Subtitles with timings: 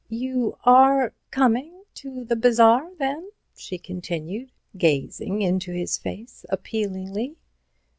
[0.09, 7.35] "You are coming to the Bazaar, then?" she continued, gazing into his face appealingly.